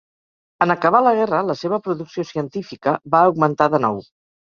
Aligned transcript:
En 0.65 0.73
acabar 0.75 1.01
la 1.09 1.11
guerra 1.19 1.43
la 1.51 1.57
seva 1.61 1.81
producció 1.89 2.27
científica 2.33 2.99
va 3.19 3.25
augmentar 3.31 3.73
de 3.77 3.87
nou. 3.89 4.07